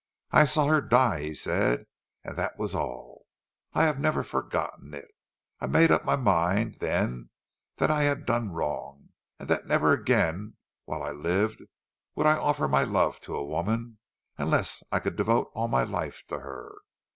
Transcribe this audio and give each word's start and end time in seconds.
"I 0.31 0.45
saw 0.45 0.65
her 0.65 0.81
die," 0.81 1.19
he 1.21 1.33
said. 1.35 1.85
"And 2.23 2.35
that 2.35 2.57
was 2.57 2.73
all. 2.73 3.27
I 3.75 3.83
have 3.83 3.99
never 3.99 4.23
forgotten 4.23 4.95
it. 4.95 5.07
I 5.59 5.67
made 5.67 5.91
up 5.91 6.03
my 6.03 6.15
mind 6.15 6.77
then 6.79 7.29
that 7.77 7.91
I 7.91 8.01
had 8.01 8.25
done 8.25 8.49
wrong; 8.51 9.09
and 9.37 9.47
that 9.47 9.67
never 9.67 9.93
again 9.93 10.55
while 10.85 11.03
I 11.03 11.11
lived 11.11 11.61
would 12.15 12.25
I 12.25 12.35
offer 12.35 12.67
my 12.67 12.81
love 12.83 13.19
to 13.19 13.35
a 13.37 13.45
woman, 13.45 13.99
unless 14.39 14.81
I 14.91 14.97
could 14.97 15.15
devote 15.15 15.51
all 15.53 15.67
my 15.67 15.83
life 15.83 16.23
to 16.29 16.39
her. 16.39 16.79